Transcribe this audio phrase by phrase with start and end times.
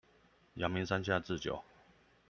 [0.55, 1.63] 陽明山下智久